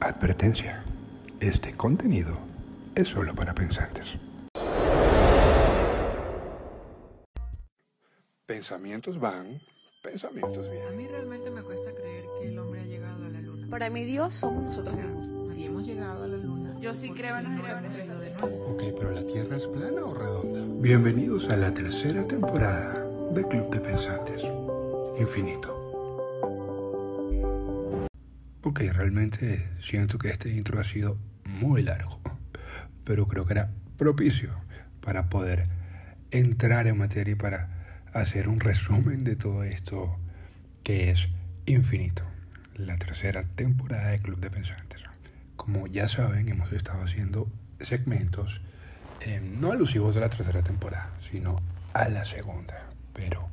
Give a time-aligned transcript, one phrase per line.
[0.00, 0.82] Advertencia.
[1.40, 2.38] Este contenido
[2.94, 4.14] es solo para pensantes.
[8.46, 9.60] Pensamientos van,
[10.02, 10.96] pensamientos A vienen.
[10.96, 13.66] mí realmente me cuesta creer que el hombre ha llegado a la luna.
[13.70, 15.52] Para mi Dios somos O nosotros sea, mismos.
[15.52, 16.76] si hemos llegado a la luna.
[16.80, 18.72] Yo sí ¿por creo en nuevo?
[18.72, 20.60] Ok, pero la Tierra es plana o redonda.
[20.80, 24.42] Bienvenidos a la tercera temporada de Club de Pensantes.
[25.18, 25.75] Infinito.
[28.76, 31.16] Ok, realmente siento que este intro ha sido
[31.46, 32.20] muy largo,
[33.04, 34.50] pero creo que era propicio
[35.00, 35.66] para poder
[36.30, 40.18] entrar en materia y para hacer un resumen de todo esto
[40.82, 41.26] que es
[41.64, 42.22] Infinito,
[42.74, 45.00] la tercera temporada de Club de Pensantes.
[45.56, 47.50] Como ya saben, hemos estado haciendo
[47.80, 48.60] segmentos
[49.22, 51.62] eh, no alusivos a la tercera temporada, sino
[51.94, 52.90] a la segunda.
[53.14, 53.48] Pero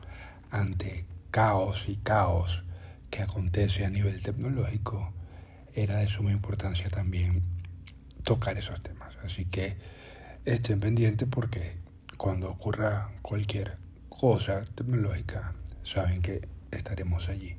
[0.52, 2.66] ante caos y caos
[3.14, 5.14] que acontece a nivel tecnológico,
[5.76, 7.44] era de suma importancia también
[8.24, 9.16] tocar esos temas.
[9.24, 9.78] Así que
[10.46, 11.78] estén pendientes porque
[12.18, 13.78] cuando ocurra cualquier
[14.10, 17.56] cosa tecnológica, saben que estaremos allí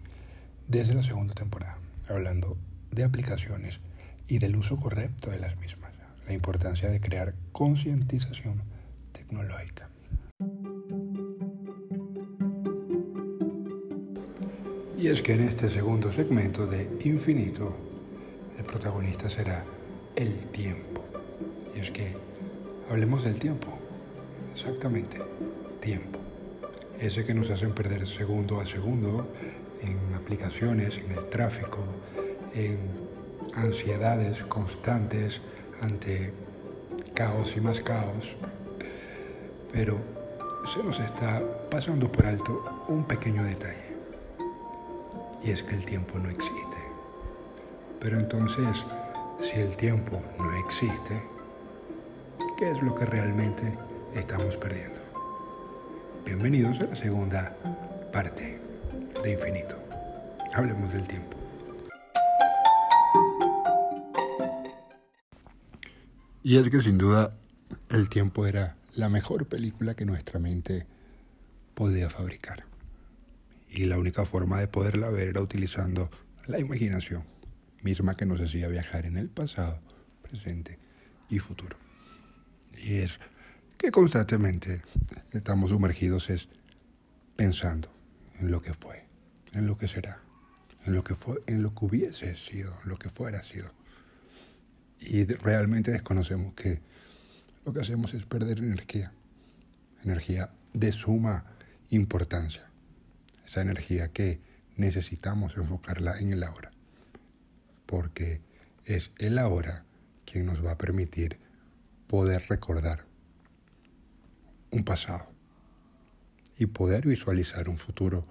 [0.66, 2.58] desde la segunda temporada, hablando
[2.91, 3.78] de aplicaciones
[4.27, 5.92] y del uso correcto de las mismas,
[6.27, 8.64] la importancia de crear concientización
[9.12, 9.89] tecnológica.
[15.05, 17.77] Y es que en este segundo segmento de Infinito,
[18.56, 19.62] el protagonista será
[20.16, 21.05] el tiempo.
[21.77, 22.14] Y es que
[22.88, 23.66] hablemos del tiempo.
[24.55, 25.19] Exactamente,
[25.83, 26.19] tiempo.
[26.98, 29.30] Ese que nos hacen perder segundo a segundo
[29.83, 31.84] en aplicaciones, en el tráfico,
[32.55, 32.78] en
[33.56, 35.42] ansiedades constantes
[35.83, 36.33] ante
[37.12, 38.34] caos y más caos.
[39.70, 39.98] Pero
[40.74, 43.83] se nos está pasando por alto un pequeño detalle.
[45.45, 46.78] Y es que el tiempo no existe.
[48.00, 48.83] Pero entonces,
[49.41, 51.23] si el tiempo no existe,
[52.56, 53.77] ¿qué es lo que realmente
[54.14, 54.98] estamos perdiendo?
[56.24, 57.55] Bienvenidos a la segunda
[58.11, 58.58] parte
[59.23, 59.77] de Infinito.
[60.55, 61.36] Hablemos del tiempo.
[66.42, 67.36] Y es que sin duda
[67.91, 70.86] el tiempo era la mejor película que nuestra mente
[71.74, 72.64] podía fabricar.
[73.69, 76.11] Y la única forma de poderla ver era utilizando
[76.47, 77.25] la imaginación,
[77.83, 79.80] misma que nos hacía viajar en el pasado,
[80.23, 80.79] presente
[81.29, 81.77] y futuro.
[82.77, 83.19] Y es
[83.79, 84.83] que constantemente
[85.33, 86.48] estamos sumergidos es
[87.36, 87.92] pensando
[88.41, 89.05] en lo que fue,
[89.53, 90.20] en lo que será,
[90.86, 93.70] en lo que fue, en lo que hubiese sido, en lo que fuera sido.
[95.01, 96.80] Y realmente desconocemos que
[97.64, 99.13] lo que hacemos es perder energía,
[100.03, 101.45] energía de suma
[101.91, 102.70] importancia,
[103.46, 104.40] esa energía que
[104.77, 106.72] necesitamos enfocarla en el ahora,
[107.86, 108.40] porque
[108.84, 109.84] es el ahora
[110.24, 111.38] quien nos va a permitir
[112.06, 113.05] poder recordar
[114.70, 115.27] un pasado
[116.58, 118.27] y poder visualizar un futuro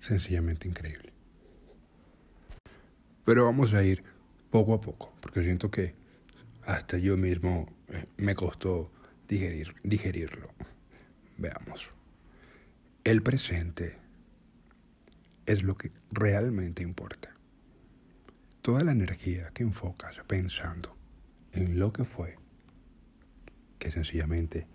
[0.00, 1.12] sencillamente increíble.
[3.24, 4.04] Pero vamos a ir
[4.50, 5.94] poco a poco, porque siento que
[6.64, 8.90] hasta yo mismo eh, me costó
[9.28, 10.50] digerir, digerirlo.
[11.36, 11.88] Veamos.
[13.04, 13.98] El presente
[15.46, 17.34] es lo que realmente importa.
[18.62, 20.96] Toda la energía que enfocas pensando
[21.52, 22.36] en lo que fue,
[23.78, 24.66] que sencillamente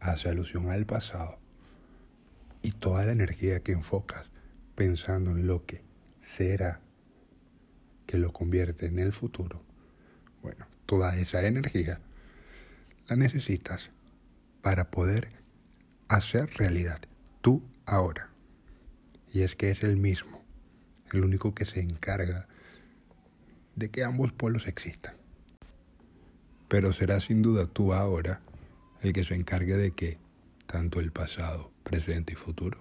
[0.00, 1.38] hace alusión al pasado,
[2.62, 4.30] y toda la energía que enfocas
[4.74, 5.82] pensando en lo que
[6.20, 6.80] será,
[8.06, 9.62] que lo convierte en el futuro,
[10.42, 12.00] bueno, toda esa energía
[13.08, 13.90] la necesitas
[14.62, 15.28] para poder
[16.08, 17.00] hacer realidad
[17.42, 18.33] tú ahora.
[19.34, 20.44] Y es que es el mismo,
[21.12, 22.46] el único que se encarga
[23.74, 25.16] de que ambos polos existan.
[26.68, 28.40] Pero será sin duda tú ahora
[29.02, 30.18] el que se encargue de que
[30.66, 32.78] tanto el pasado, presente y futuro,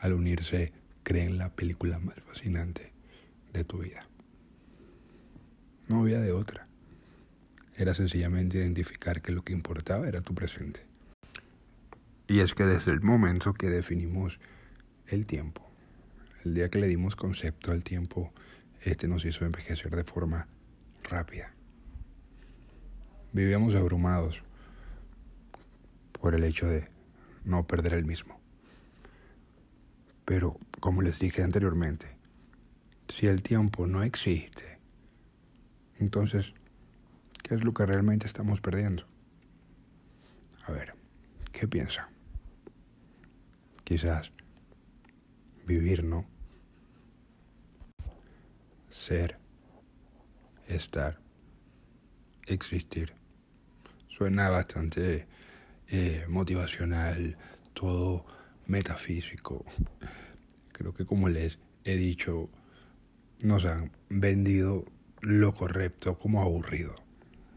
[0.00, 0.72] al unirse,
[1.04, 2.92] creen la película más fascinante
[3.52, 4.08] de tu vida.
[5.86, 6.66] No había de otra.
[7.76, 10.84] Era sencillamente identificar que lo que importaba era tu presente.
[12.26, 14.40] Y es que desde el momento que definimos
[15.08, 15.62] el tiempo,
[16.44, 18.32] el día que le dimos concepto al tiempo,
[18.82, 20.48] este nos hizo envejecer de forma
[21.02, 21.52] rápida.
[23.32, 24.42] Vivíamos abrumados
[26.20, 26.88] por el hecho de
[27.44, 28.40] no perder el mismo.
[30.24, 32.06] Pero, como les dije anteriormente,
[33.08, 34.78] si el tiempo no existe,
[35.98, 36.54] entonces,
[37.42, 39.04] ¿qué es lo que realmente estamos perdiendo?
[40.66, 40.94] A ver,
[41.52, 42.08] ¿qué piensa?
[43.84, 44.33] Quizás
[45.66, 46.26] vivir, ¿no?
[48.88, 49.38] Ser,
[50.68, 51.20] estar,
[52.46, 53.14] existir.
[54.08, 55.26] Suena bastante
[55.88, 57.36] eh, motivacional,
[57.72, 58.24] todo
[58.66, 59.64] metafísico.
[60.72, 62.48] Creo que como les he dicho,
[63.40, 64.84] nos han vendido
[65.20, 66.94] lo correcto como aburrido.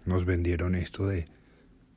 [0.06, 1.28] Nos vendieron esto de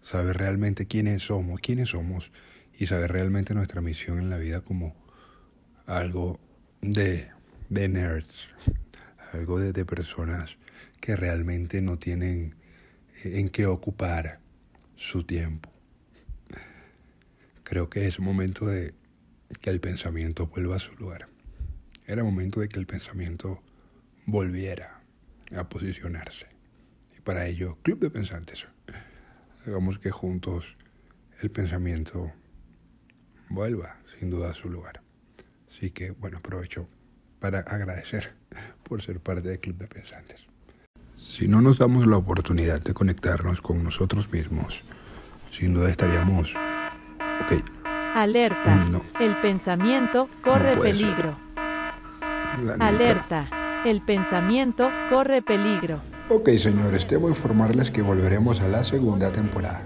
[0.02, 2.30] saber realmente quiénes somos, quiénes somos
[2.78, 4.94] y saber realmente nuestra misión en la vida como
[5.90, 6.38] algo
[6.80, 7.28] de,
[7.68, 8.48] de nerds,
[9.32, 10.56] algo de, de personas
[11.00, 12.54] que realmente no tienen
[13.24, 14.38] en qué ocupar
[14.96, 15.70] su tiempo.
[17.64, 18.94] Creo que es momento de
[19.60, 21.28] que el pensamiento vuelva a su lugar.
[22.06, 23.60] Era momento de que el pensamiento
[24.26, 25.00] volviera
[25.56, 26.46] a posicionarse.
[27.18, 28.64] Y para ello, Club de Pensantes,
[29.66, 30.76] hagamos que juntos
[31.40, 32.32] el pensamiento
[33.48, 35.02] vuelva sin duda a su lugar.
[35.70, 36.88] Así que, bueno, aprovecho
[37.40, 38.34] para agradecer
[38.82, 40.40] por ser parte del Club de Pensantes.
[41.16, 44.82] Si no nos damos la oportunidad de conectarnos con nosotros mismos,
[45.52, 46.54] sin duda estaríamos...
[47.44, 47.62] Ok.
[48.14, 48.84] Alerta.
[48.86, 49.02] No.
[49.20, 51.36] El pensamiento corre peligro.
[52.78, 53.48] Alerta.
[53.84, 56.02] El pensamiento corre peligro.
[56.28, 59.82] Ok, señores, debo informarles que volveremos a la segunda temporada.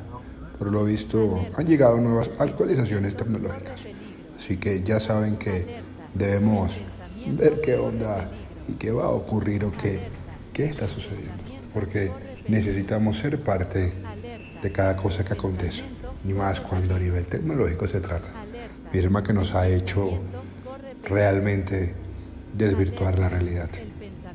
[0.58, 3.84] Por lo visto, han llegado nuevas actualizaciones tecnológicas.
[4.44, 5.80] Así que ya saben que
[6.12, 6.70] debemos
[7.26, 8.28] ver qué onda
[8.68, 10.00] y qué va a ocurrir o qué,
[10.52, 11.32] qué está sucediendo.
[11.72, 12.12] Porque
[12.46, 13.94] necesitamos ser parte
[14.60, 15.82] de cada cosa que acontece.
[16.28, 18.28] Y más cuando a nivel tecnológico se trata.
[18.92, 20.20] Misma que nos ha hecho
[21.04, 21.94] realmente
[22.52, 23.70] desvirtuar la realidad.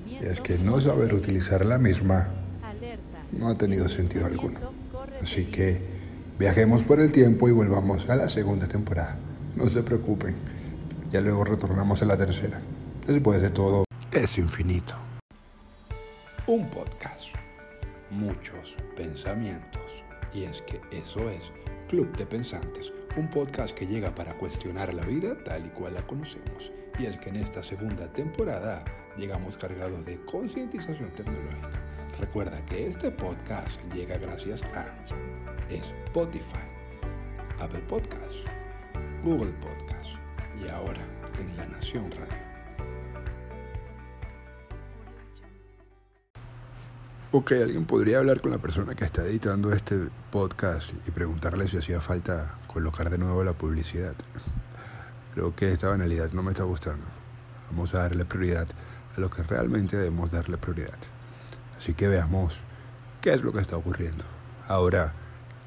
[0.08, 2.30] Y es que no saber utilizar la misma
[3.32, 4.60] no ha tenido sentido alguno.
[5.22, 5.80] Así que
[6.40, 9.29] viajemos por el tiempo y volvamos a la segunda temporada.
[9.60, 10.38] No se preocupen.
[11.12, 12.62] Ya luego retornamos a la tercera.
[13.06, 14.96] Después de todo, es infinito.
[16.48, 17.26] Un podcast.
[18.10, 19.82] Muchos pensamientos.
[20.34, 21.52] Y es que eso es
[21.90, 26.08] Club de Pensantes, un podcast que llega para cuestionar la vida tal y cual la
[26.08, 26.72] conocemos.
[26.98, 28.86] Y es que en esta segunda temporada
[29.18, 31.82] llegamos cargados de concientización tecnológica.
[32.18, 34.88] Recuerda que este podcast llega gracias a
[35.70, 36.64] Spotify,
[37.60, 38.38] Apple Podcast,
[39.24, 40.12] Google Podcast
[40.64, 41.02] y ahora
[41.38, 42.40] en La Nación Radio.
[47.32, 51.78] Ok, alguien podría hablar con la persona que está editando este podcast y preguntarle si
[51.78, 54.16] hacía falta colocar de nuevo la publicidad.
[55.34, 57.06] Creo que esta banalidad no me está gustando.
[57.70, 58.68] Vamos a darle prioridad
[59.16, 60.98] a lo que realmente debemos darle prioridad.
[61.78, 62.58] Así que veamos
[63.22, 64.24] qué es lo que está ocurriendo.
[64.68, 65.14] Ahora,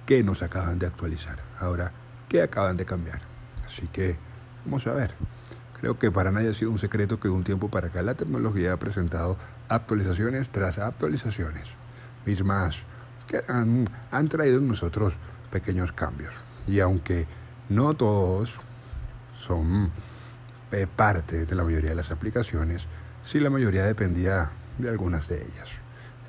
[0.06, 1.38] qué nos acaban de actualizar.
[1.58, 1.92] Ahora,
[2.28, 3.31] qué acaban de cambiar.
[3.72, 4.16] Así que
[4.64, 5.14] vamos a ver.
[5.80, 8.14] Creo que para nadie ha sido un secreto que de un tiempo para acá la
[8.14, 9.36] tecnología ha presentado
[9.68, 11.68] actualizaciones tras actualizaciones,
[12.24, 12.78] mismas
[13.26, 15.14] que han, han traído en nosotros
[15.50, 16.32] pequeños cambios.
[16.66, 17.26] Y aunque
[17.68, 18.60] no todos
[19.34, 19.90] son
[20.70, 22.86] eh, parte de la mayoría de las aplicaciones,
[23.24, 25.68] sí la mayoría dependía de algunas de ellas.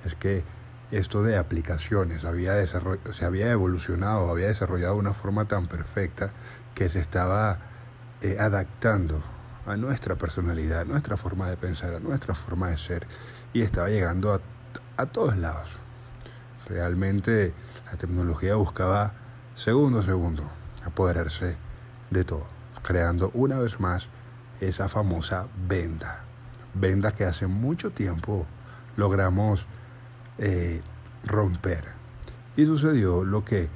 [0.03, 0.43] Es que
[0.91, 6.31] esto de aplicaciones había se había evolucionado, había desarrollado de una forma tan perfecta
[6.75, 7.59] que se estaba
[8.21, 9.21] eh, adaptando
[9.65, 13.07] a nuestra personalidad, a nuestra forma de pensar, a nuestra forma de ser
[13.53, 14.41] y estaba llegando a,
[14.97, 15.69] a todos lados.
[16.67, 17.53] Realmente
[17.85, 19.13] la tecnología buscaba
[19.55, 20.49] segundo a segundo
[20.85, 21.57] apoderarse
[22.09, 22.45] de todo,
[22.81, 24.07] creando una vez más
[24.59, 26.23] esa famosa venda,
[26.73, 28.45] venda que hace mucho tiempo
[28.95, 29.65] logramos
[30.37, 30.81] eh,
[31.23, 31.85] romper.
[32.55, 33.69] Y sucedió lo que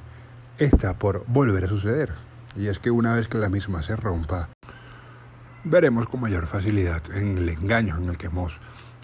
[0.58, 2.12] está por volver a suceder.
[2.56, 4.48] Y es que una vez que la misma se rompa,
[5.64, 8.52] veremos con mayor facilidad en el engaño en el que hemos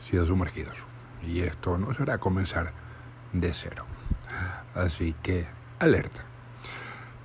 [0.09, 0.77] sido sumergidos.
[1.23, 2.73] Y esto no será comenzar
[3.33, 3.85] de cero.
[4.75, 5.47] Así que,
[5.79, 6.23] alerta.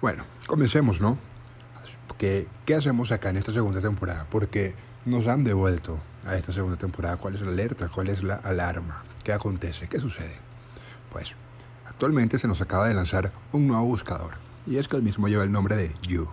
[0.02, 1.18] Bueno, comencemos, ¿no?
[2.18, 4.26] ¿Qué, ¿Qué hacemos acá en esta segunda temporada?
[4.30, 7.18] Porque nos han devuelto a esta segunda temporada.
[7.18, 7.88] ¿Cuál es la alerta?
[7.88, 9.04] ¿Cuál es la alarma?
[9.24, 9.88] ¿Qué acontece?
[9.88, 10.38] ¿Qué sucede?
[11.12, 11.34] Pues,
[11.88, 14.49] actualmente se nos acaba de lanzar un nuevo buscador.
[14.70, 16.28] Y es que el mismo lleva el nombre de You.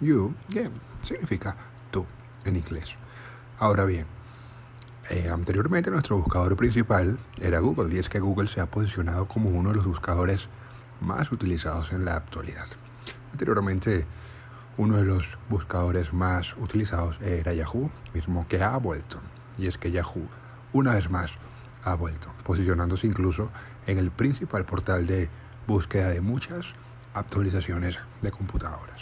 [0.00, 0.68] You, que
[1.04, 1.54] significa
[1.92, 2.04] tú
[2.44, 2.88] en inglés.
[3.56, 4.04] Ahora bien,
[5.08, 9.50] eh, anteriormente nuestro buscador principal era Google y es que Google se ha posicionado como
[9.50, 10.48] uno de los buscadores
[11.00, 12.66] más utilizados en la actualidad.
[13.30, 14.06] Anteriormente
[14.76, 19.20] uno de los buscadores más utilizados era Yahoo, mismo que ha vuelto.
[19.56, 20.26] Y es que Yahoo
[20.72, 21.30] una vez más
[21.84, 23.50] ha vuelto, posicionándose incluso
[23.86, 25.28] en el principal portal de
[25.68, 26.74] búsqueda de muchas
[27.14, 29.00] actualizaciones de computadoras.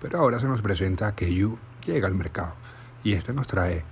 [0.00, 2.54] Pero ahora se nos presenta que You llega al mercado
[3.02, 3.84] y este nos trae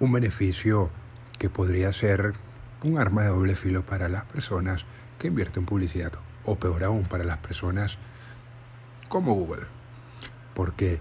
[0.00, 0.90] un beneficio
[1.38, 2.34] que podría ser
[2.82, 4.84] un arma de doble filo para las personas
[5.18, 6.12] que invierten en publicidad,
[6.44, 7.98] o peor aún, para las personas
[9.08, 9.66] como Google.
[10.54, 10.98] Porque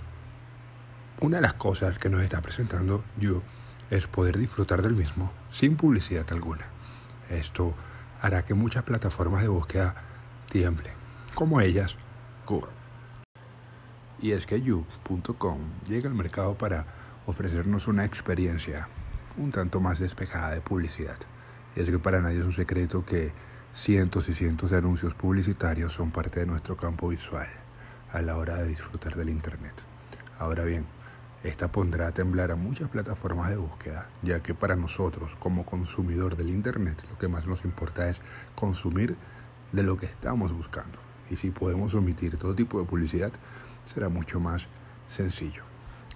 [1.21, 3.41] una de las cosas que nos está presentando You
[3.89, 6.65] es poder disfrutar del mismo sin publicidad alguna.
[7.29, 7.73] Esto
[8.21, 9.95] hará que muchas plataformas de búsqueda
[10.49, 10.93] tiemblen,
[11.35, 11.95] como ellas
[12.47, 12.71] Google.
[14.19, 16.85] Y es que you.com llega al mercado para
[17.25, 18.87] ofrecernos una experiencia
[19.37, 21.17] un tanto más despejada de publicidad.
[21.75, 23.33] Es que para nadie es un secreto que
[23.73, 27.47] cientos y cientos de anuncios publicitarios son parte de nuestro campo visual
[28.11, 29.73] a la hora de disfrutar del Internet.
[30.39, 30.85] Ahora bien,
[31.43, 36.37] esta pondrá a temblar a muchas plataformas de búsqueda, ya que para nosotros como consumidor
[36.37, 38.19] del Internet lo que más nos importa es
[38.55, 39.17] consumir
[39.73, 41.04] de lo que estamos buscando.
[41.29, 43.31] Y si podemos omitir todo tipo de publicidad,
[43.83, 44.67] será mucho más
[45.07, 45.63] sencillo.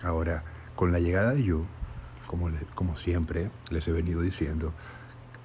[0.03, 0.43] Ahora,
[0.75, 1.65] con la llegada de You,
[2.27, 4.73] como, como siempre les he venido diciendo,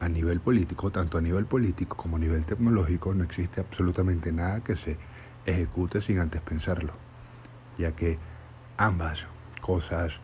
[0.00, 4.62] a nivel político, tanto a nivel político como a nivel tecnológico, no existe absolutamente nada
[4.62, 4.98] que se
[5.46, 6.92] ejecute sin antes pensarlo,
[7.78, 8.18] ya que
[8.76, 9.26] ambas
[9.60, 10.20] cosas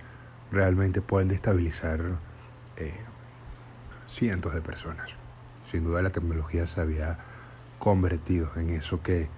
[0.50, 2.18] realmente pueden destabilizar
[2.76, 3.00] eh,
[4.06, 5.14] cientos de personas.
[5.70, 7.18] Sin duda la tecnología se había
[7.80, 9.28] convertido en eso que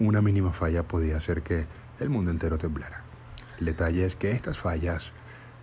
[0.00, 1.66] una mínima falla podía hacer que
[2.00, 3.04] el mundo entero temblara.
[3.60, 5.12] El detalle es que estas fallas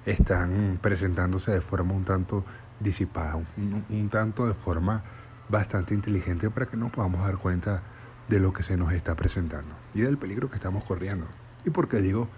[0.05, 2.45] están presentándose de forma un tanto
[2.79, 5.03] disipada, un, tanto de forma
[5.49, 7.81] bastante inteligente para que no podamos dar cuenta
[8.29, 11.25] de lo que se nos está presentando y del peligro que estamos corriendo.
[11.65, 12.29] ¿Y por qué digo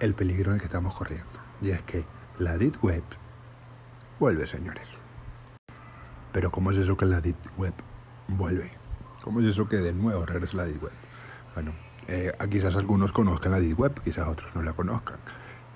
[0.00, 1.30] el peligro en el que estamos corriendo?
[1.60, 2.04] Y es que
[2.38, 3.04] la Deep Web
[4.18, 4.86] vuelve, señores.
[6.32, 7.74] Pero ¿cómo es eso que la Deep Web
[8.28, 8.79] vuelve?
[9.22, 10.92] ¿Cómo es eso que de nuevo regresa la Deep Web?
[11.54, 11.72] Bueno,
[12.08, 15.18] eh, quizás algunos conozcan la Deep Web, quizás otros no la conozcan.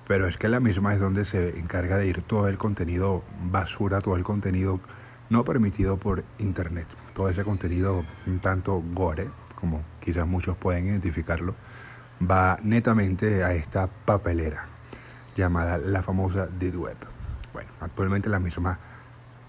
[0.06, 4.00] Pero es que la misma es donde se encarga de ir todo el contenido basura,
[4.00, 4.80] todo el contenido
[5.28, 6.86] no permitido por Internet.
[7.14, 8.04] Todo ese contenido
[8.40, 11.54] tanto gore, como quizás muchos pueden identificarlo,
[12.20, 14.66] va netamente a esta papelera
[15.34, 16.96] llamada la famosa Deep Web.
[17.52, 18.78] Bueno, actualmente la misma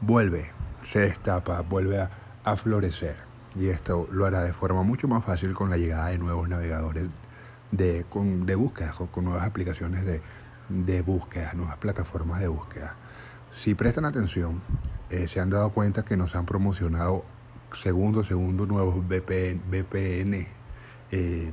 [0.02, 2.12] vuelve, se destapa, vuelve a,
[2.44, 3.25] a florecer
[3.56, 7.06] y esto lo hará de forma mucho más fácil con la llegada de nuevos navegadores
[7.72, 10.22] de, con, de búsqueda, con, nuevas aplicaciones de,
[10.70, 12.96] de, búsqueda, nuevas plataformas de búsqueda.
[13.52, 14.62] Si prestan atención,
[15.10, 17.24] eh, se han dado cuenta que nos han promocionado
[17.74, 20.48] segundo segundo nuevos VPN, VPN
[21.12, 21.52] eh,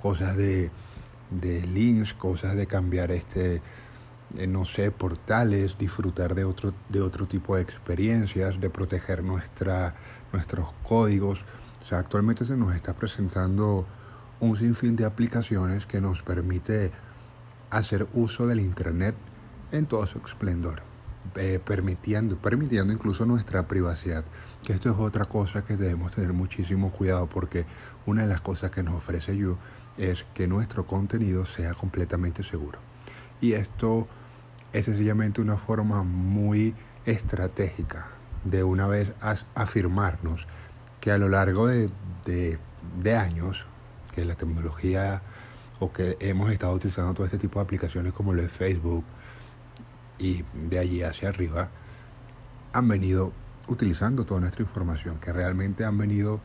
[0.00, 0.70] cosas de,
[1.30, 3.62] de links, cosas de cambiar este
[4.48, 9.94] no sé, portales, disfrutar de otro, de otro tipo de experiencias, de proteger nuestra,
[10.32, 11.44] nuestros códigos.
[11.82, 13.86] O sea, actualmente se nos está presentando
[14.40, 16.90] un sinfín de aplicaciones que nos permite
[17.70, 19.14] hacer uso del Internet
[19.70, 20.82] en todo su esplendor,
[21.36, 24.24] eh, permitiendo, permitiendo incluso nuestra privacidad.
[24.64, 27.66] Que esto es otra cosa que debemos tener muchísimo cuidado porque
[28.06, 29.56] una de las cosas que nos ofrece You
[29.96, 32.78] es que nuestro contenido sea completamente seguro.
[33.40, 34.08] Y esto
[34.74, 36.74] es sencillamente una forma muy
[37.06, 38.08] estratégica
[38.42, 39.12] de una vez
[39.54, 40.46] afirmarnos
[41.00, 41.88] que a lo largo de,
[43.16, 43.66] años
[44.12, 45.22] que la tecnología
[45.78, 49.04] o que hemos estado utilizando todo este tipo de aplicaciones como lo de Facebook
[50.18, 51.68] y de allí hacia arriba
[52.72, 53.32] han venido
[53.68, 56.40] utilizando toda nuestra información, que realmente han venido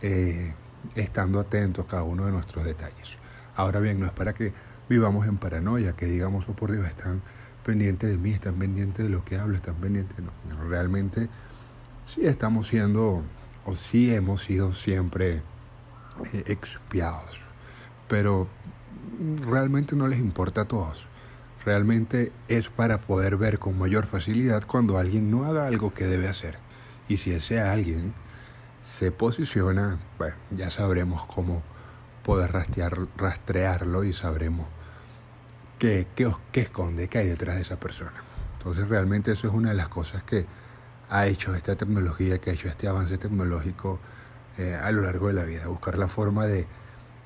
[0.00, 0.54] eh,
[0.94, 3.10] estando atentos a cada uno de nuestros detalles.
[3.56, 4.52] Ahora bien, no es para que
[4.88, 7.22] vivamos en paranoia, que digamos, oh por Dios, están
[7.62, 10.18] pendientes de mí, están pendientes de lo que hablo, están pendientes.
[10.18, 11.28] No, realmente
[12.04, 13.22] sí estamos siendo,
[13.64, 15.42] o sí hemos sido siempre
[16.32, 17.40] eh, expiados,
[18.08, 18.48] pero
[19.46, 21.06] realmente no les importa a todos.
[21.64, 26.28] Realmente es para poder ver con mayor facilidad cuando alguien no haga algo que debe
[26.28, 26.58] hacer.
[27.08, 28.14] Y si ese alguien
[28.82, 31.62] se posiciona, bueno, ya sabremos cómo
[32.24, 34.66] poder rastrear, rastrearlo y sabremos
[35.82, 36.06] qué,
[36.52, 38.12] qué, esconde, qué hay detrás de esa persona.
[38.58, 40.46] Entonces realmente eso es una de las cosas que
[41.10, 43.98] ha hecho esta tecnología, que ha hecho este avance tecnológico
[44.58, 46.68] eh, a lo largo de la vida, buscar la forma de,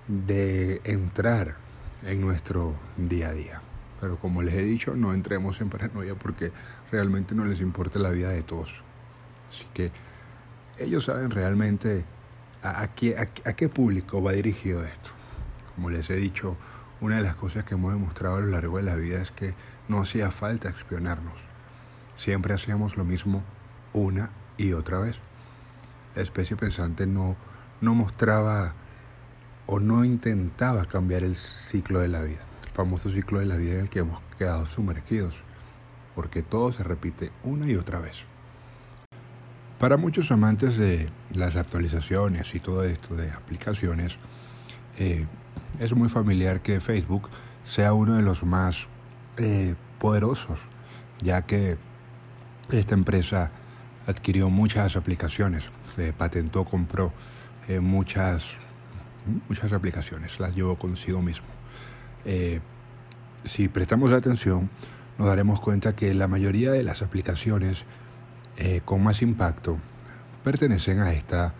[0.08, 1.56] de entrar
[2.02, 3.60] en nuestro día a día.
[4.00, 6.50] Pero como les he dicho, no entremos en paranoia porque
[6.90, 8.70] realmente no les importa la vida de todos.
[9.50, 9.92] Así que
[10.78, 12.06] ellos saben realmente
[12.62, 15.10] a, qué, a qué público va dirigido esto.
[15.74, 16.56] Como les he dicho,
[17.00, 19.54] una de las cosas que hemos demostrado a lo largo de la vida es que
[19.88, 21.34] no hacía falta espionarnos.
[22.16, 23.42] Siempre hacíamos lo mismo
[23.92, 25.18] una y otra vez.
[26.14, 27.36] La especie pensante no,
[27.80, 28.74] no mostraba
[29.66, 33.74] o no intentaba cambiar el ciclo de la vida, el famoso ciclo de la vida
[33.74, 35.34] en el que hemos quedado sumergidos,
[36.14, 38.24] porque todo se repite una y otra vez.
[39.78, 44.16] Para muchos amantes de las actualizaciones y todo esto de aplicaciones,
[44.98, 45.26] eh,
[45.78, 47.28] es muy familiar que Facebook
[47.62, 48.86] sea uno de los más
[49.36, 50.58] eh, poderosos,
[51.20, 51.78] ya que
[52.70, 53.50] esta empresa
[54.06, 55.64] adquirió muchas aplicaciones,
[56.16, 57.12] patentó, compró
[57.68, 58.44] eh, muchas,
[59.48, 61.46] muchas aplicaciones, las llevó consigo mismo.
[62.24, 62.60] Eh,
[63.44, 64.70] si prestamos atención,
[65.18, 67.84] nos daremos cuenta que la mayoría de las aplicaciones
[68.56, 69.78] eh, con más impacto
[70.44, 71.54] pertenecen a esta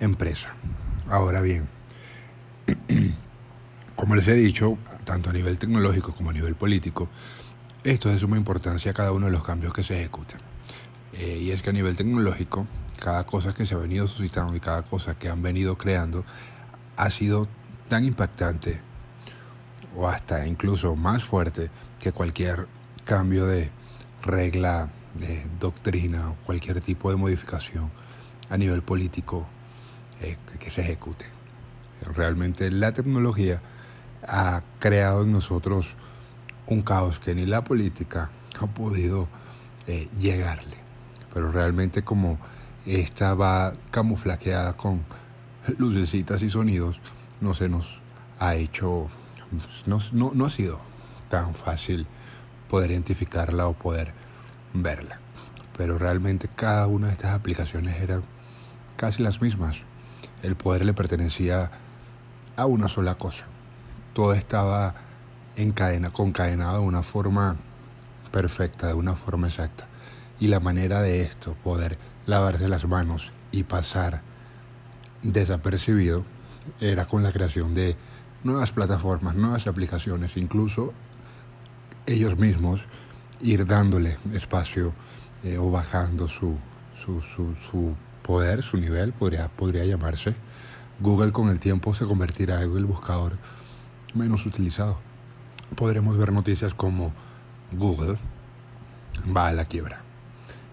[0.00, 0.54] empresa.
[1.10, 1.68] Ahora bien,
[4.02, 7.08] como les he dicho, tanto a nivel tecnológico como a nivel político,
[7.84, 10.40] esto es de suma importancia a cada uno de los cambios que se ejecutan.
[11.12, 12.66] Eh, y es que a nivel tecnológico,
[12.98, 16.24] cada cosa que se ha venido suscitando y cada cosa que han venido creando
[16.96, 17.46] ha sido
[17.88, 18.80] tan impactante
[19.96, 22.66] o hasta incluso más fuerte que cualquier
[23.04, 23.70] cambio de
[24.20, 27.92] regla, de doctrina o cualquier tipo de modificación
[28.50, 29.46] a nivel político
[30.20, 31.26] eh, que se ejecute.
[32.16, 33.62] Realmente la tecnología
[34.26, 35.88] ha creado en nosotros
[36.66, 39.28] un caos que ni la política ha podido
[39.86, 40.76] eh, llegarle.
[41.32, 42.38] Pero realmente como
[42.86, 45.04] esta va camuflaqueada con
[45.78, 47.00] lucecitas y sonidos,
[47.40, 48.00] no se nos
[48.38, 49.08] ha hecho,
[49.86, 50.80] no, no, no ha sido
[51.28, 52.06] tan fácil
[52.68, 54.12] poder identificarla o poder
[54.74, 55.20] verla.
[55.76, 58.22] Pero realmente cada una de estas aplicaciones eran
[58.96, 59.78] casi las mismas.
[60.42, 61.70] El poder le pertenecía
[62.56, 63.51] a una sola cosa.
[64.12, 64.94] Todo estaba
[65.56, 67.56] encadena, concadenado de una forma
[68.30, 69.86] perfecta, de una forma exacta.
[70.40, 74.22] Y la manera de esto, poder lavarse las manos y pasar
[75.22, 76.24] desapercibido,
[76.80, 77.96] era con la creación de
[78.44, 80.92] nuevas plataformas, nuevas aplicaciones, incluso
[82.06, 82.80] ellos mismos
[83.40, 84.92] ir dándole espacio
[85.42, 86.56] eh, o bajando su,
[87.04, 90.34] su, su, su, poder, su nivel, podría, podría llamarse.
[91.00, 93.36] Google con el tiempo se convertirá en el buscador
[94.14, 94.98] menos utilizado
[95.74, 97.12] podremos ver noticias como
[97.72, 98.18] Google
[99.34, 100.00] va a la quiebra.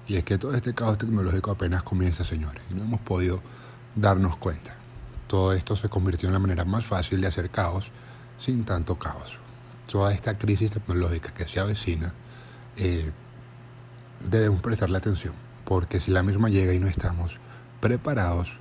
[0.08, 3.42] Y es que todo este caos tecnológico apenas comienza, señores, y no hemos podido
[3.96, 4.76] darnos cuenta.
[5.28, 7.92] Todo esto se convirtió en la manera más fácil de hacer caos
[8.40, 9.38] sin tanto caos.
[9.88, 12.14] Toda esta crisis tecnológica que se avecina,
[12.76, 13.12] eh,
[14.28, 15.34] debemos prestarle atención,
[15.66, 17.36] porque si la misma llega y no estamos
[17.80, 18.58] preparados,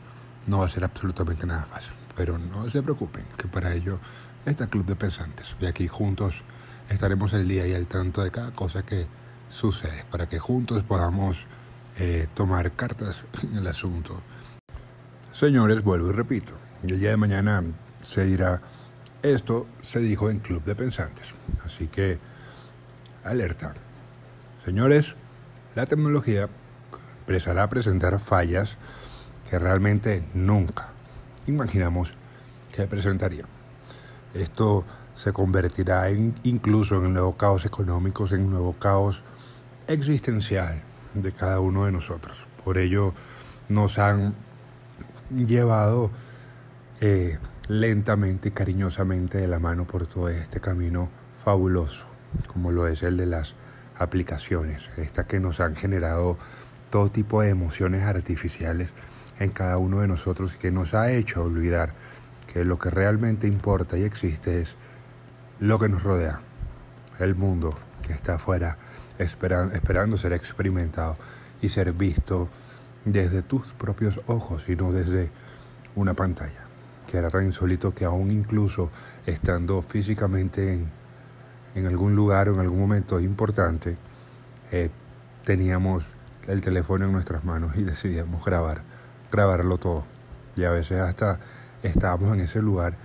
[0.46, 1.94] no va a ser absolutamente nada fácil.
[2.14, 4.00] Pero no se preocupen, que para ello
[4.50, 5.56] este Club de Pensantes.
[5.61, 6.42] Y aquí juntos
[6.88, 9.06] estaremos el día y al tanto de cada cosa que
[9.50, 11.46] sucede, para que juntos podamos
[11.98, 14.22] eh, tomar cartas en el asunto.
[15.32, 17.62] Señores, vuelvo y repito, el día de mañana
[18.02, 18.61] se dirá,
[19.22, 21.34] esto se dijo en Club de Pensantes.
[21.64, 22.18] Así que,
[23.24, 23.74] alerta.
[24.64, 25.14] Señores,
[25.74, 26.48] la tecnología
[27.20, 28.76] empezará a presentar fallas
[29.48, 30.88] que realmente nunca
[31.46, 32.11] imaginamos
[32.72, 33.44] que presentaría.
[34.34, 39.22] Esto se convertirá en, incluso en nuevo caos económico, en un nuevo caos
[39.86, 40.82] existencial
[41.14, 42.46] de cada uno de nosotros.
[42.64, 43.14] Por ello
[43.68, 44.34] nos han
[45.34, 46.10] llevado
[47.00, 47.38] eh,
[47.68, 51.10] lentamente y cariñosamente de la mano por todo este camino
[51.44, 52.06] fabuloso,
[52.46, 53.54] como lo es el de las
[53.98, 56.38] aplicaciones, esta que nos han generado
[56.90, 58.92] todo tipo de emociones artificiales
[59.38, 61.94] en cada uno de nosotros que nos ha hecho olvidar
[62.52, 64.74] que lo que realmente importa y existe es
[65.61, 66.40] lo que nos rodea,
[67.18, 68.78] el mundo que está afuera
[69.18, 71.16] esperando ser experimentado
[71.61, 72.48] y ser visto
[73.04, 75.30] desde tus propios ojos y no desde
[75.96, 76.64] una pantalla,
[77.06, 78.90] que era tan insólito que aún incluso
[79.26, 80.90] estando físicamente en,
[81.74, 83.96] en algún lugar o en algún momento importante,
[84.70, 84.90] eh,
[85.44, 86.04] teníamos
[86.46, 88.82] el teléfono en nuestras manos y decidíamos grabar,
[89.30, 90.04] grabarlo todo.
[90.56, 91.38] Y a veces hasta
[91.82, 92.96] estábamos en ese lugar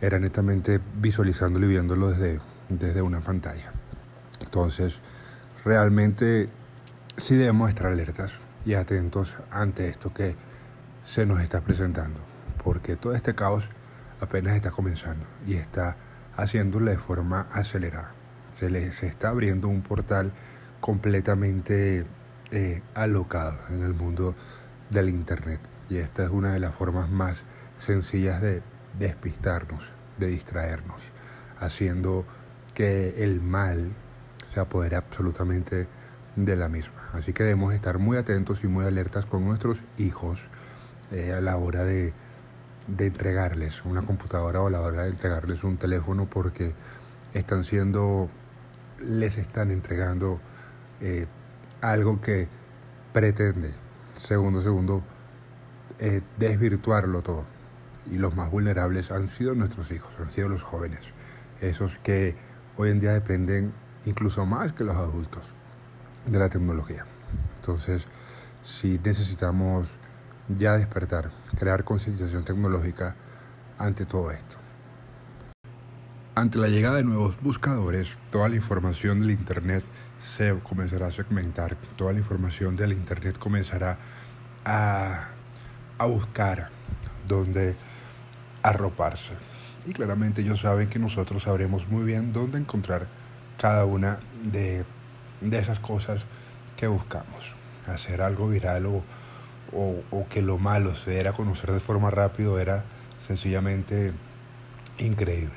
[0.00, 3.72] era netamente visualizándolo y viéndolo desde, desde una pantalla.
[4.40, 4.98] Entonces,
[5.64, 6.48] realmente
[7.16, 8.32] sí debemos estar alertas
[8.64, 10.36] y atentos ante esto que
[11.04, 12.20] se nos está presentando,
[12.62, 13.68] porque todo este caos
[14.20, 15.96] apenas está comenzando y está
[16.36, 18.12] haciéndolo de forma acelerada.
[18.52, 20.32] Se les está abriendo un portal
[20.80, 22.06] completamente
[22.50, 24.34] eh, alocado en el mundo
[24.88, 27.44] del Internet y esta es una de las formas más
[27.80, 28.62] sencillas de
[28.98, 29.84] despistarnos,
[30.18, 31.00] de distraernos,
[31.58, 32.24] haciendo
[32.74, 33.92] que el mal
[34.52, 35.88] se apodere absolutamente
[36.36, 37.10] de la misma.
[37.12, 40.42] Así que debemos estar muy atentos y muy alertas con nuestros hijos
[41.10, 42.12] eh, a la hora de,
[42.86, 46.74] de entregarles una computadora o a la hora de entregarles un teléfono porque
[47.34, 48.28] están siendo,
[49.00, 50.40] les están entregando
[51.00, 51.26] eh,
[51.80, 52.48] algo que
[53.12, 53.72] pretende
[54.20, 55.02] segundo, segundo,
[55.98, 57.44] eh, desvirtuarlo todo.
[58.06, 61.00] Y los más vulnerables han sido nuestros hijos, han sido los jóvenes,
[61.60, 62.36] esos que
[62.76, 63.72] hoy en día dependen
[64.04, 65.44] incluso más que los adultos
[66.26, 67.04] de la tecnología.
[67.56, 68.06] Entonces,
[68.62, 69.88] si necesitamos
[70.48, 73.14] ya despertar, crear concientización tecnológica
[73.78, 74.56] ante todo esto.
[76.34, 79.84] Ante la llegada de nuevos buscadores, toda la información del Internet
[80.20, 83.98] se comenzará a segmentar, toda la información del Internet comenzará
[84.64, 85.28] a,
[85.98, 86.70] a buscar
[87.26, 87.74] dónde
[88.62, 89.34] arroparse.
[89.86, 93.06] Y claramente ellos saben que nosotros sabremos muy bien dónde encontrar
[93.58, 94.84] cada una de,
[95.40, 96.22] de esas cosas
[96.76, 97.54] que buscamos.
[97.86, 99.02] Hacer algo viral o,
[99.72, 102.84] o, que lo malo se diera conocer de forma rápida era
[103.26, 104.12] sencillamente
[104.98, 105.54] increíble.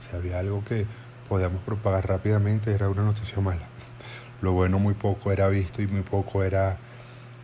[0.00, 0.86] Si había algo que
[1.28, 3.68] podíamos propagar rápidamente era una noticia mala.
[4.40, 6.76] Lo bueno muy poco era visto y muy poco era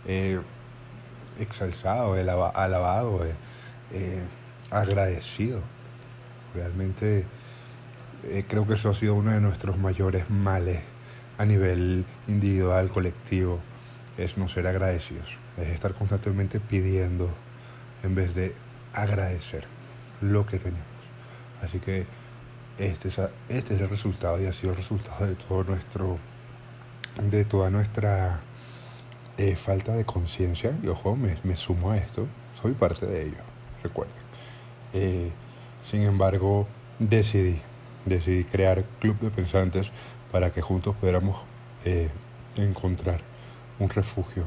[0.07, 0.41] eh,
[1.39, 3.35] exalzado, alabado, eh,
[3.93, 4.23] eh,
[4.71, 5.63] agradecido.
[6.55, 7.27] Realmente
[8.25, 10.81] eh, creo que eso ha sido uno de nuestros mayores males
[11.37, 13.61] a nivel individual, colectivo,
[14.17, 17.31] es no ser agradecidos, es estar constantemente pidiendo
[18.03, 18.55] en vez de
[18.93, 19.67] agradecer
[20.21, 20.83] lo que tenemos.
[21.63, 22.07] Así que
[22.79, 26.19] este es, este es el resultado y ha sido el resultado de todo nuestro,
[27.23, 28.41] de toda nuestra
[29.37, 30.77] eh, falta de conciencia.
[30.83, 32.27] Y ojo, me, me, sumo a esto,
[32.61, 33.43] soy parte de ello,
[33.83, 34.28] recuerden.
[34.93, 35.31] Eh,
[35.83, 36.67] sin embargo,
[36.99, 37.61] decidí,
[38.07, 39.91] decidí crear Club de Pensantes
[40.33, 41.41] para que juntos pudiéramos
[41.85, 42.11] eh,
[42.57, 43.21] encontrar
[43.79, 44.45] un refugio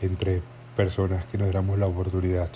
[0.00, 0.42] entre
[0.76, 2.50] personas que nos diéramos la oportunidad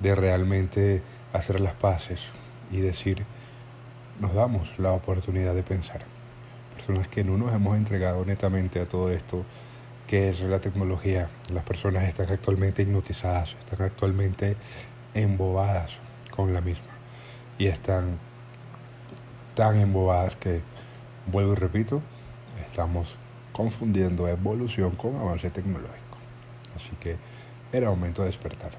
[0.00, 2.26] de realmente hacer las paces
[2.70, 3.24] y decir,
[4.20, 6.04] nos damos la oportunidad de pensar.
[6.74, 9.44] Personas que no nos hemos entregado netamente a todo esto
[10.06, 11.28] que es la tecnología.
[11.52, 14.56] Las personas están actualmente hipnotizadas, están actualmente
[15.14, 15.98] embobadas
[16.38, 16.92] con la misma.
[17.58, 18.16] Y están
[19.56, 20.62] tan embobadas que,
[21.26, 22.00] vuelvo y repito,
[22.70, 23.16] estamos
[23.52, 26.18] confundiendo evolución con avance tecnológico.
[26.76, 27.16] Así que
[27.72, 28.70] era momento de despertar.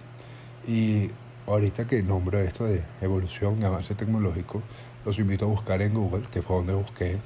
[0.66, 1.12] Y
[1.48, 4.64] ahorita que nombro esto de evolución y avance tecnológico,
[5.04, 7.18] los invito a buscar en Google, que fue donde busqué.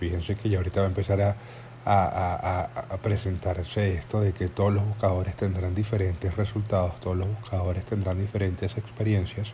[0.00, 1.36] Fíjense que ya ahorita va a empezar a,
[1.92, 8.18] a, presentarse esto de que todos los buscadores tendrán diferentes resultados, todos los buscadores tendrán
[8.18, 9.52] diferentes experiencias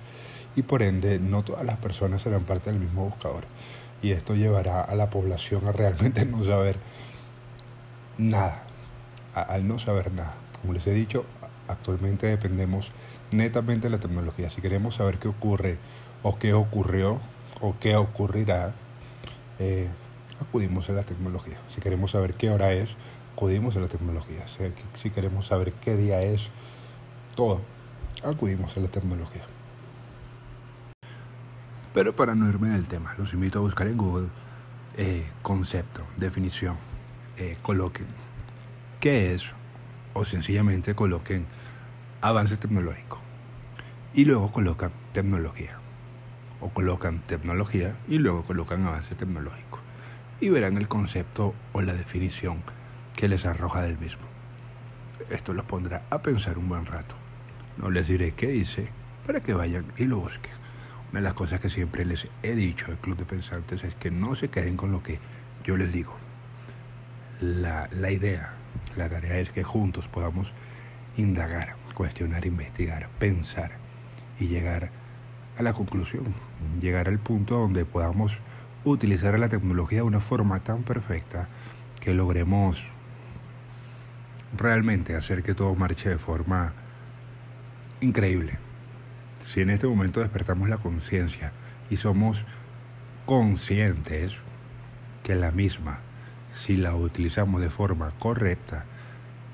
[0.54, 3.44] y por ende no todas las personas serán parte del mismo buscador.
[4.02, 6.76] Y esto llevará a la población a realmente no saber
[8.18, 8.64] nada,
[9.34, 10.34] al no saber nada.
[10.60, 11.24] Como les he dicho,
[11.68, 12.90] actualmente dependemos
[13.30, 14.50] netamente de la tecnología.
[14.50, 15.78] Si queremos saber qué ocurre
[16.22, 17.20] o qué ocurrió
[17.60, 18.74] o qué ocurrirá,
[19.58, 19.88] eh,
[20.40, 21.58] acudimos a la tecnología.
[21.68, 22.90] Si queremos saber qué hora es,
[23.34, 24.46] acudimos a la tecnología.
[24.94, 26.50] Si queremos saber qué día es,
[27.34, 27.60] todo,
[28.24, 29.42] acudimos a la tecnología.
[31.92, 34.28] Pero para no irme del tema, los invito a buscar en Google
[34.96, 36.76] eh, concepto, definición,
[37.38, 38.06] eh, coloquen
[39.00, 39.44] qué es
[40.14, 41.46] o sencillamente coloquen
[42.22, 43.18] avance tecnológico
[44.14, 45.78] y luego colocan tecnología
[46.60, 49.65] o colocan tecnología y luego colocan avance tecnológico
[50.40, 52.62] y verán el concepto o la definición
[53.14, 54.22] que les arroja del mismo.
[55.30, 57.16] Esto los pondrá a pensar un buen rato.
[57.78, 58.88] No les diré qué dice
[59.26, 60.52] para que vayan y lo busquen.
[61.10, 64.10] Una de las cosas que siempre les he dicho al Club de Pensantes es que
[64.10, 65.18] no se queden con lo que
[65.64, 66.14] yo les digo.
[67.40, 68.54] La, la idea,
[68.96, 70.52] la tarea es que juntos podamos
[71.16, 73.72] indagar, cuestionar, investigar, pensar
[74.38, 74.90] y llegar
[75.56, 76.34] a la conclusión,
[76.80, 78.36] llegar al punto donde podamos
[78.90, 81.48] utilizar la tecnología de una forma tan perfecta
[82.00, 82.82] que logremos
[84.56, 86.72] realmente hacer que todo marche de forma
[88.00, 88.58] increíble.
[89.42, 91.52] Si en este momento despertamos la conciencia
[91.90, 92.44] y somos
[93.26, 94.34] conscientes
[95.24, 95.98] que la misma,
[96.48, 98.84] si la utilizamos de forma correcta,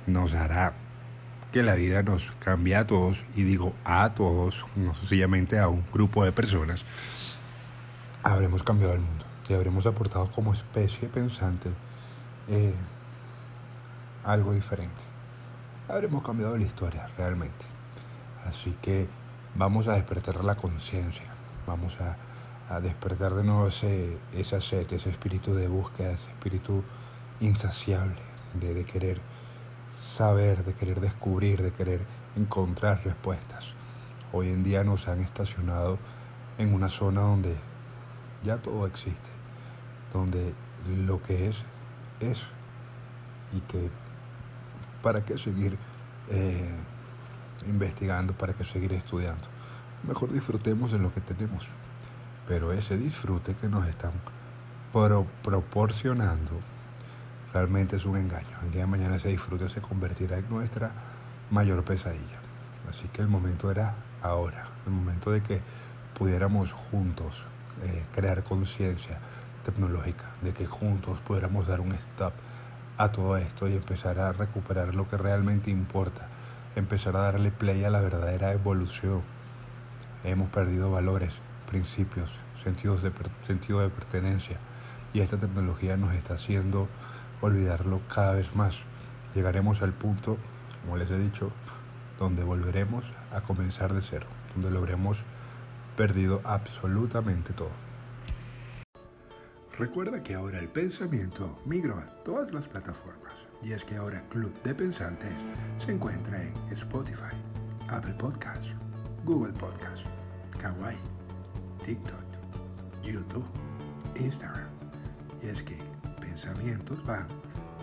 [0.07, 0.75] nos hará
[1.53, 5.85] que la vida nos cambie a todos, y digo a todos, no sencillamente a un
[5.93, 6.85] grupo de personas,
[8.23, 11.71] habremos cambiado el mundo y habremos aportado como especie pensante
[12.49, 12.75] eh,
[14.25, 15.05] algo diferente.
[15.89, 17.67] Habremos cambiado la historia realmente.
[18.47, 19.09] Así que
[19.55, 21.27] vamos a despertar la conciencia,
[21.67, 22.17] vamos a,
[22.75, 26.83] a, despertar de nuevo ese, esa sed, ese espíritu de búsqueda, ese espíritu
[27.41, 28.21] insaciable
[28.55, 29.21] de, de querer
[30.01, 32.01] saber, de querer descubrir, de querer
[32.37, 33.75] encontrar respuestas.
[34.33, 35.99] Hoy en día nos han estacionado
[36.59, 37.57] en una zona donde
[38.45, 39.31] ya todo existe,
[40.13, 40.55] donde
[41.07, 41.63] lo que es
[42.21, 42.43] es
[43.53, 43.91] y que
[45.03, 45.77] para qué seguir
[46.31, 46.71] eh,
[47.67, 49.45] investigando, para qué seguir estudiando.
[50.07, 51.69] Mejor disfrutemos de lo que tenemos.
[52.49, 54.13] Pero ese disfrute que nos están
[54.93, 56.61] pro- proporcionando
[57.53, 58.59] realmente es un engaño.
[58.65, 60.91] El día de mañana ese disfrute se convertirá en nuestra
[61.51, 62.41] mayor pesadilla.
[62.89, 65.61] Así que el momento era ahora, el momento de que
[66.19, 67.43] pudiéramos juntos
[67.83, 69.19] eh, crear conciencia
[69.65, 72.33] tecnológica, de que juntos pudiéramos dar un stop
[72.99, 76.29] a todo esto y empezar a recuperar lo que realmente importa,
[76.77, 79.23] empezar a darle play a la verdadera evolución.
[80.25, 81.33] Hemos perdido valores,
[81.71, 82.31] principios,
[82.63, 83.13] sentidos de,
[83.45, 84.59] sentido de pertenencia
[85.13, 86.89] y esta tecnología nos está haciendo
[87.41, 88.81] olvidarlo cada vez más.
[89.35, 90.39] Llegaremos al punto,
[90.83, 91.51] como les he dicho,
[92.19, 95.19] donde volveremos a comenzar de cero, donde lo habremos
[96.03, 97.71] perdido absolutamente todo.
[99.79, 104.53] Recuerda que ahora el pensamiento migró a todas las plataformas y es que ahora Club
[104.65, 105.33] de Pensantes
[105.77, 107.37] se encuentra en Spotify,
[107.89, 108.67] Apple Podcasts,
[109.25, 110.03] Google Podcasts,
[110.59, 110.99] Kawaii,
[111.85, 112.25] TikTok,
[113.05, 113.47] YouTube,
[114.17, 114.71] Instagram.
[115.41, 115.79] Y es que
[116.21, 117.29] pensamientos van,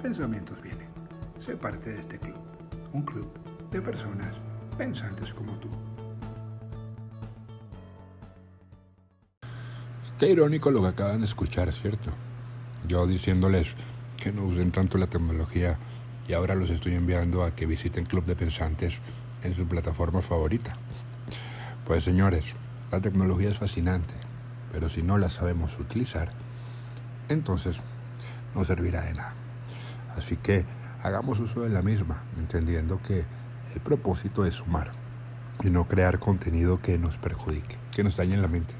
[0.01, 0.89] pensamientos vienen.
[1.38, 2.36] Sé parte de este club,
[2.91, 3.32] un club
[3.71, 4.36] de personas
[4.77, 5.69] pensantes como tú.
[10.19, 12.12] Qué irónico lo que acaban de escuchar, ¿cierto?
[12.86, 13.69] Yo diciéndoles
[14.17, 15.77] que no usen tanto la tecnología
[16.27, 18.95] y ahora los estoy enviando a que visiten Club de Pensantes
[19.43, 20.73] en su plataforma favorita.
[21.86, 22.53] Pues señores,
[22.91, 24.13] la tecnología es fascinante,
[24.73, 26.34] pero si no la sabemos utilizar,
[27.29, 27.77] entonces
[28.53, 29.36] no servirá de nada.
[30.17, 30.65] Así que
[31.01, 33.23] hagamos uso de la misma, entendiendo que
[33.73, 34.91] el propósito es sumar
[35.63, 38.73] y no crear contenido que nos perjudique, que nos dañe la mente,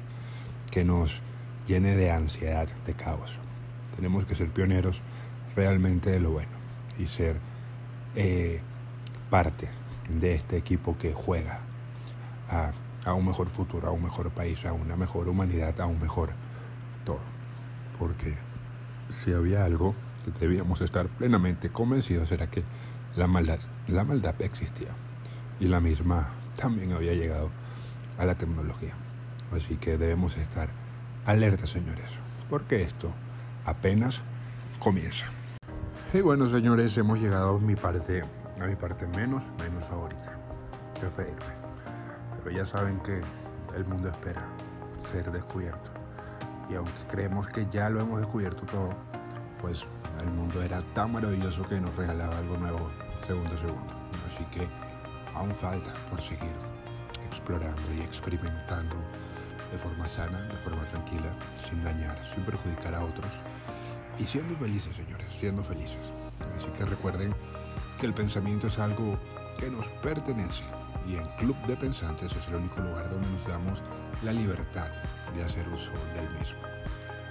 [0.70, 1.22] que nos
[1.70, 3.30] llene de ansiedad, de caos.
[3.94, 5.00] Tenemos que ser pioneros
[5.54, 6.50] realmente de lo bueno
[6.98, 7.36] y ser
[8.16, 8.60] eh,
[9.30, 9.68] parte
[10.08, 11.60] de este equipo que juega
[12.48, 16.30] a, un mejor futuro, a un mejor país, a una mejor humanidad, a un mejor
[17.04, 17.20] todo.
[18.00, 18.34] Porque
[19.10, 22.64] si había algo que debíamos estar plenamente convencidos era que
[23.14, 24.88] la maldad, la maldad existía
[25.60, 27.48] y la misma también había llegado
[28.18, 28.94] a la tecnología.
[29.52, 30.79] Así que debemos estar
[31.26, 32.06] alertas, señores,
[32.48, 33.12] porque esto
[33.64, 34.20] apenas
[34.78, 35.26] comienza.
[36.12, 38.22] Y bueno, señores, hemos llegado a mi parte,
[38.60, 40.32] a mi parte menos, menos favorita,
[41.00, 41.60] despedirme.
[42.42, 43.20] Pero ya saben que
[43.76, 44.44] el mundo espera
[45.12, 45.90] ser descubierto.
[46.68, 48.90] Y aunque creemos que ya lo hemos descubierto todo,
[49.60, 49.84] pues
[50.20, 52.90] el mundo era tan maravilloso que nos regalaba algo nuevo
[53.26, 53.94] segundo a segundo.
[54.26, 54.68] Así que
[55.34, 56.52] aún falta por seguir
[57.24, 58.96] explorando y experimentando
[59.70, 61.32] de forma sana, de forma tranquila,
[61.68, 63.30] sin dañar, sin perjudicar a otros
[64.18, 66.10] y siendo felices, señores, siendo felices.
[66.56, 67.34] Así que recuerden
[67.98, 69.18] que el pensamiento es algo
[69.58, 70.64] que nos pertenece
[71.06, 73.82] y en Club de Pensantes es el único lugar donde nos damos
[74.22, 74.90] la libertad
[75.34, 76.58] de hacer uso del mismo.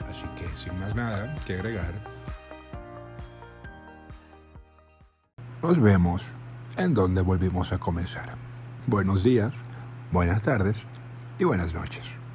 [0.07, 1.93] Así que sin más nada que agregar,
[5.61, 6.23] nos vemos
[6.77, 8.35] en donde volvimos a comenzar.
[8.87, 9.53] Buenos días,
[10.11, 10.85] buenas tardes
[11.37, 12.18] y buenas noches.